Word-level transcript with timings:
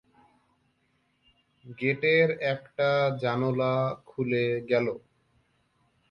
গেটের 1.79 2.29
একটা 2.53 2.89
জানােলা 3.21 3.73
খুলে 4.07 4.45
গেল! 4.69 4.87